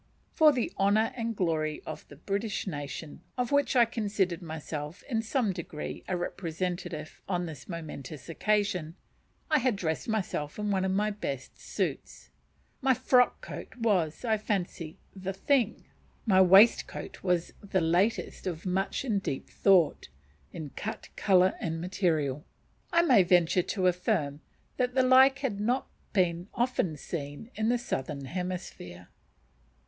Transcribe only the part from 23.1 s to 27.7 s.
venture to affirm that the like had not been often seen in